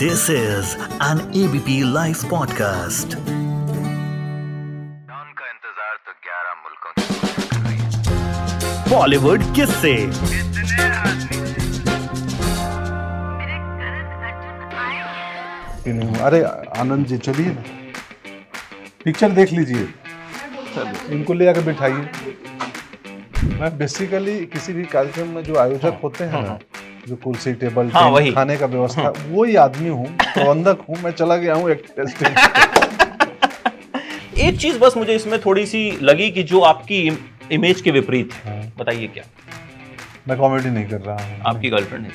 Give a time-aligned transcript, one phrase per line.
[0.00, 3.14] This is an ABP Life podcast.
[5.38, 7.06] का इंतज़ार तो 11 मुल्कों की
[7.64, 9.94] है बॉलीवुड किससे?
[15.82, 16.40] कि नहीं हुआ। अरे
[16.80, 17.62] आनंद जी चलिए। ना
[19.04, 19.84] पिक्चर देख लीजिए।
[21.10, 22.02] इनको ले आकर बिठाइए।
[23.60, 26.58] मैं बेसिकली किसी भी कार्यक्रम में जो आयोजक होते हैं ना
[27.08, 31.36] जो कुर्सी टेबल हाँ, वही। खाने का व्यवस्था वही आदमी हूँ प्रबंधक हूँ मैं चला
[31.36, 31.86] गया हूँ एक
[34.60, 37.18] चीज़ बस मुझे इसमें थोड़ी सी लगी कि जो आपकी
[37.52, 39.24] इमेज के विपरीत है। हाँ। बताइए क्या?
[40.28, 42.10] मैं कॉमेडी नहीं कर रहा हूँ। आपकी गर्लफ्रेंड है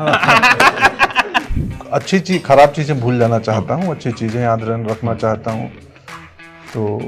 [1.92, 5.70] अच्छी चीज़ खराब चीज़ें भूल जाना चाहता हूँ अच्छी चीज़ें याद रखना चाहता हूँ।
[6.74, 6.98] तो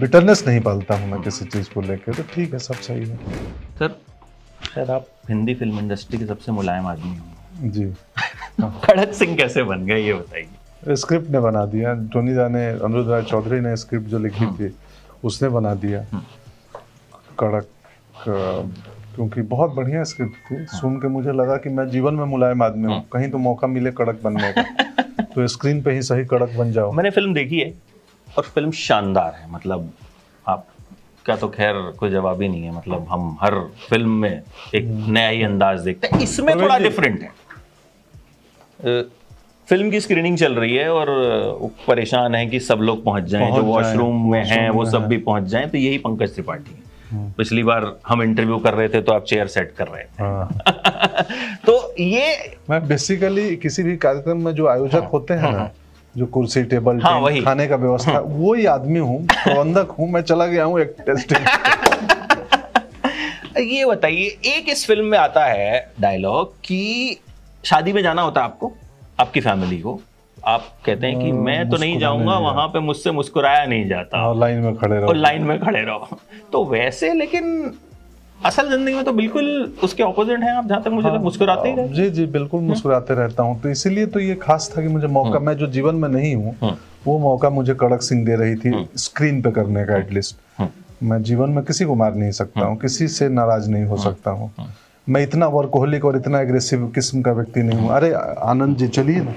[0.00, 3.16] बिटरनेस नहीं पालता हूँ मैं किसी चीज़ को लेकर तो ठीक है सब सही है।
[3.78, 4.00] सर
[4.64, 7.84] शायद आप हिंदी फ़िल्म इंडस्ट्री के सबसे मुलायम आदमी हो। जी।
[8.84, 13.10] खड़क सिंह कैसे बन गए ये बताइए। स्क्रिप्ट ने बना दिया। टोनी दा ने अनुरुद्ध
[13.10, 14.74] राय चौधरी ने स्क्रिप्ट जो लिखी थी
[15.24, 16.04] उसने बना दिया।
[17.38, 17.68] कड़क
[19.14, 22.92] क्योंकि बहुत बढ़िया स्क्रिप्ट थी। सुन के मुझे लगा कि मैं जीवन में मुलायम आदमी
[22.92, 26.72] हूँ। कहीं तो मौका मिले कड़क बनने का। तो स्क्रीन पे ही सही कड़क बन
[26.72, 27.72] जाओ। मैंने फ़िल्म देखी है
[28.28, 29.90] और फ़िल्म शानदार है। मतलब
[30.46, 30.66] आप
[31.26, 33.54] का तो खैर कोई जवाब ही नहीं है मतलब हम हर
[33.88, 34.42] फ़िल्म में
[34.74, 37.30] एक नया ही अंदाज देखते हैं इसमें थोड़ा डिफरेंट है।
[39.68, 41.06] फ़िल्म की स्क्रीनिंग चल रही है और
[41.86, 45.42] परेशान है कि सब लोग पहुँच जाएँ जो वॉशरूम में हैं वो सब भी पहुँच
[45.42, 46.82] जाएँ तो यही पंकज त्रिपाठी है।
[47.36, 51.22] पिछली बार हम इंटरव्यू कर रहे थे तो आप चेयर सेट कर रहे हाँ। थे
[51.66, 55.70] तो ये मैं बेसिकली किसी भी कार्यक्रम में जो आयोजक होते हैं ना
[56.18, 60.46] जो कुर्सी टेबल हाँ, वही। खाने का व्यवस्था वही आदमी हूँ प्रबंधक हूँ मैं चला
[60.46, 61.46] गया हूँ एक स्टेज
[63.58, 67.18] ये बताइए एक इस फ़िल्म में आता है डायलॉग कि
[67.64, 68.72] शादी में जाना होता है आपको
[69.20, 70.00] आपकी फैमिली को।
[70.38, 74.26] आप कहते हैं कि हाँ, मैं तो नहीं जाऊँगा वहाँ पे मुझसे मुस्कुराया नहीं जाता।
[74.28, 76.18] और लाइन में खड़े रहो। लाइन में खड़े रहो।
[76.52, 77.72] तो वैसे लेकिन
[78.40, 79.46] असल ज़िंदगी में तो बिल्कुल
[79.84, 83.14] उसके ऑपोजिट हैं आप जहाँ तक मुझे लगा मुस्कुराते ही रहे। जी जी बिल्कुल मुस्कुराते
[83.14, 86.08] रहता हूँ। तो इसीलिए तो ये खास था कि मुझे मौका मैं जो जीवन में
[86.08, 89.96] नहीं हूँ हम्म। वो मौका मुझे कड़क सिंह दे रही थी स्क्रीन पे करने का
[89.96, 90.62] एटलीस्ट
[91.02, 94.30] मैं जीवन में किसी को मार नहीं सकता हूँ किसी से नाराज़ नहीं हो सकता
[94.30, 94.50] हूँ।
[95.06, 98.12] मैं इतना वर्कोहलिक और इतना एग्रेसिव किस्म का व्यक्ति नहीं हूँ। अरे
[98.44, 99.34] आनंद जी चलिए ना।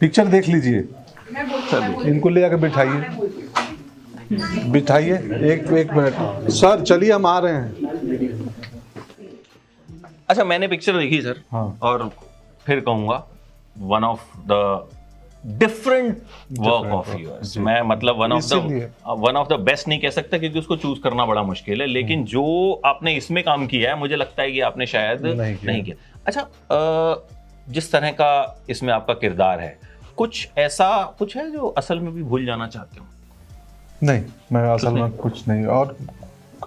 [0.00, 0.84] पिक्चर देख लीजिए।
[2.08, 3.29] इनको ले आकर बिठाइए।
[4.32, 5.14] बिठाइए
[5.52, 7.88] एक एक मिनट। सर चलिए हम आ रहे हैं।
[10.28, 12.10] अच्छा मैंने पिक्चर देखी सर। हाँ। और
[12.66, 13.24] फिर कहूँगा
[13.76, 14.88] one of the
[15.44, 20.10] different work of yours मैं मतलब one of the one of the best नहीं कह
[20.10, 23.98] सकता क्योंकि उसको चूज़ करना बड़ा मुश्किल है। लेकिन जो आपने इसमें काम किया है
[23.98, 26.48] मुझे लगता है कि आपने शायद नहीं किया। नहीं किया। अच्छा
[27.68, 29.78] जिस तरह का इसमें आपका किरदार है
[30.16, 33.06] कुछ ऐसा कुछ है जो असल में भी भूल जाना चाहते हो?
[34.02, 34.22] नहीं
[34.52, 35.96] मैं असल में कुछ नहीं। और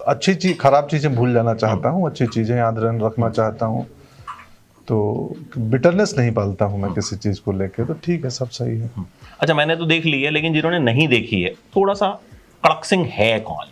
[0.07, 3.85] अच्छी चीज़ खराब चीज़ें भूल जाना चाहता हूँ अच्छी चीज़ें याद रखना चाहता हूँ।
[4.87, 8.77] तो बिटरनेस नहीं पालता हूँ मैं किसी चीज़ को लेकर तो ठीक है सब सही
[8.79, 8.89] है।
[9.39, 12.09] अच्छा मैंने तो देख ली है लेकिन जिन्होंने नहीं देखी है थोड़ा सा
[12.63, 13.67] कड़क सिंह है कौन?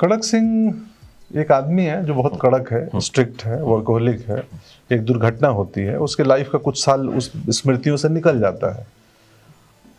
[0.00, 4.42] कड़क सिंह एक आदमी है जो बहुत कड़क है स्ट्रिक्ट है वर्कोहलिक है
[4.90, 8.86] एक दुर्घटना होती है उसके लाइफ का कुछ साल उस स्मृतियों से निकल जाता है।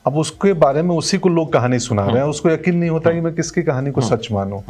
[0.05, 3.11] अब उसके बारे में उसी को लोग कहानी सुना रहे हैं। उसको यकीन नहीं होता
[3.11, 4.61] कि मैं किसकी कहानी को सच मानूं।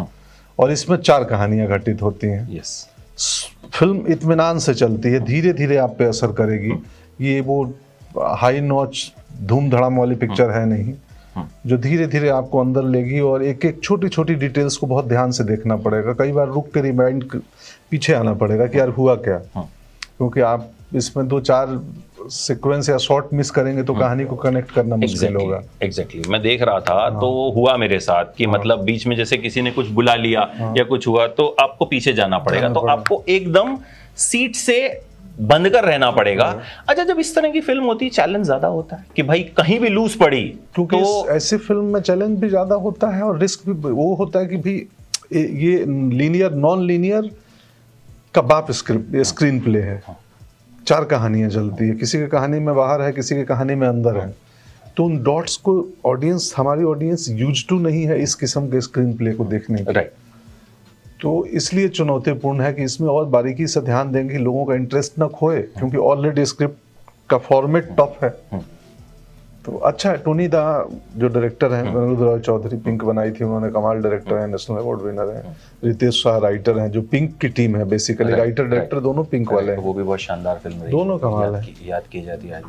[0.60, 2.88] और इसमें चार कहानियाँ घटित होती हैं। यस
[3.74, 6.74] फ़िल्म इत्मीनान से चलती है। धीरे धीरे आप पे असर करेगी।
[7.22, 7.64] ये वो
[8.18, 10.94] हाई नॉच धूम धड़ाम वाली पिक्चर है। नहीं।
[11.68, 15.32] जो धीरे धीरे आपको अंदर लेगी और एक एक छोटी छोटी डिटेल्स को बहुत ध्यान
[15.32, 17.24] से देखना पड़ेगा। कई बार रुक के रिमाइंड
[17.92, 21.68] पीछे आना पड़ेगा कि यार हुआ क्या। क्योंकि आप इसमें दो चार
[22.30, 26.32] सीक्वेंस या शॉट मिस करेंगे तो कहानी को कनेक्ट करना मुश्किल exactly, होगा। Exactly exactly.
[26.32, 29.16] मैं देख रहा था हाँ। तो वो हुआ मेरे साथ कि हाँ। मतलब बीच में
[29.16, 32.70] जैसे किसी ने कुछ बुला लिया हाँ। या कुछ हुआ तो आपको पीछे जाना पड़ेगा।
[32.70, 33.78] तो आपको एकदम
[34.18, 34.78] सीट से
[35.42, 36.44] बंद कर रहना पड़ेगा।
[36.90, 39.80] अच्छा जब इस तरह की फ़िल्म होती है चैलेंज ज़्यादा होता है कि भाई कहीं
[39.80, 40.44] भी लूज पड़ी
[40.76, 44.40] क्योंकि तो ऐसी फ़िल्म में चैलेंज भी ज़्यादा होता है और रिस्क भी वो होता
[44.40, 44.76] है कि भी
[45.34, 47.30] ये- लीनियर नॉन लीनियर
[48.36, 50.02] का बाप स्क्रिप्ट स्क्रीन प्ले है।
[50.88, 54.18] चार कहानियाँ चलती है। किसी की कहानी में बाहर है किसी की कहानी में अंदर
[54.18, 54.34] है।
[54.98, 55.74] तो उन डॉट्स को
[56.06, 59.94] ऑडियंस हमारी ऑडियंस यूज़ टू नहीं है इस किस्म के स्क्रीन प्ले को देखने की।
[59.94, 60.14] राइट
[61.22, 65.28] तो इसलिए चुनौतीपूर्ण है कि इसमें और बारीकी से ध्यान देंगे लोगों का इंटरेस्ट न
[65.30, 68.30] खोए क्योंकि ऑलरेडी स्क्रिप्ट का फॉर्मेट टफ है।
[69.66, 70.62] तो अच्छा है टोनी दा
[71.18, 75.02] जो डायरेक्टर हैं अनिरुद्ध रॉय चौधरी पिंक बनाई थी उन्होंने कमाल डायरेक्टर हैं नेशनल अवार्ड
[75.02, 79.24] विनर हैं रितेश शाह राइटर हैं जो पिंक की टीम है बेसिकली राइटर डायरेक्टर दोनों
[79.32, 82.48] पिंक वाले हैं वो भी बहुत शानदार फ़िल्म रही। दोनों कमाल है। याद की जाती
[82.48, 82.62] है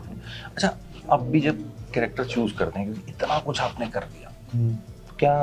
[0.47, 0.73] अच्छा
[1.13, 1.59] अब भी जब
[1.95, 5.37] कैरेक्टर चूज़ करते हैं क्योंकि इतना कुछ आपने कर दिया तो क्या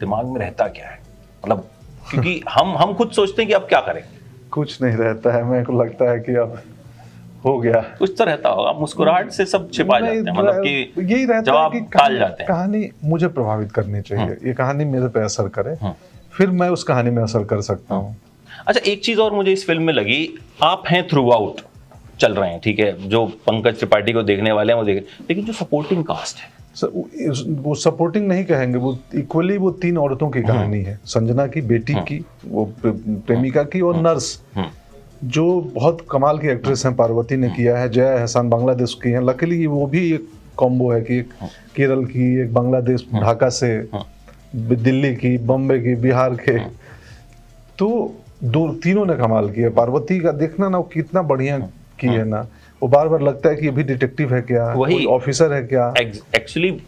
[0.00, 0.98] दिमाग में रहता क्या है?
[1.44, 1.68] मतलब
[2.10, 4.18] क्योंकि हम हम खुद सोचते हैं कि अब क्या करेंगे।
[4.50, 6.60] कुछ नहीं रहता है मेरे को लगता है कि अब
[7.44, 11.24] हो गया। कुछ तो रहता होगा मुस्कुराहट से सब छिपा जाते हैं मतलब कि यही
[11.24, 15.20] रहता है कि कहानी, जाते हैं। कहानी मुझे प्रभावित करनी चाहिए। ये कहानी मेरे पे
[15.20, 15.92] असर करे। हम्म।
[16.32, 18.16] फिर मैं उस कहानी में असर कर सकता हूँ।
[18.66, 21.60] अच्छा एक चीज़ और मुझे इस फ़िल्म में लगी। आप हैं थ्रू आउट
[22.20, 23.08] चल रहे हैं ठीक है?
[23.08, 26.60] जो पंकज त्रिपाठी को देखने वाले हैं वो देख लेकिन जो सपोर्टिंग कास्ट है।
[27.54, 31.94] वो- सपोर्टिंग नहीं कहेंगे वो इक्वली वो तीन औरतों की कहानी है। संजना की बेटी
[31.94, 32.72] की वो
[33.08, 34.66] प्रेमिका की और नर्स हम्म।
[35.24, 39.20] जो बहुत कमाल की एक्ट्रेस हैं पार्वती ने किया है जया एहसान बांग्लादेश की हैं।
[39.20, 41.28] लकीली वो भी एक कॉम्बो है कि एक
[41.76, 43.88] केरल की एक बांग्लादेश ढाका से
[44.54, 46.58] दिल्ली की बम्बे की बिहार के।
[47.78, 48.14] तो
[48.44, 51.58] दो तीनों ने कमाल किया पार्वती का देखना ना वो कितना बढ़िया
[52.00, 52.46] की है ना।
[52.82, 55.94] वो बार बार लगता है कि अभी डिटेक्टिव है क्या वही- ऑफिसर है क्या।
[56.34, 56.82] एक्चुअली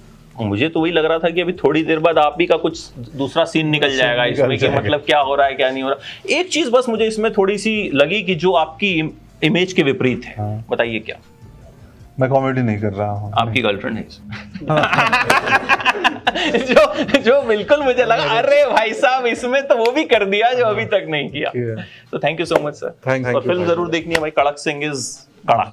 [0.45, 2.89] मुझे तो वही लग रहा था कि अभी थोड़ी देर बाद आप ही का कुछ
[3.17, 6.35] दूसरा सीन निकल जाएगा इसमें कि मतलब क्या हो रहा है क्या नहीं हो रहा।
[6.39, 9.13] एक चीज़ बस मुझे इसमें थोड़ी सी लगी कि जो आपकी
[9.45, 11.17] इमेज के विपरीत है। हाँ। बताइए क्या?
[12.21, 14.03] मैं कॉमेडी नहीं कर रहा हूँ। आपकी गर्लफ्रेंड है
[16.43, 20.65] जो जो बिल्कुल मुझे लगा अरे भाई साहब इसमें तो वो भी कर दिया जो
[20.65, 21.51] अभी तक नहीं किया।
[22.13, 25.07] तो thank you so much sir thank फ़िल्म ज़रूर देखनी है भाई कड़क सिंह इज़
[25.51, 25.73] कड़क।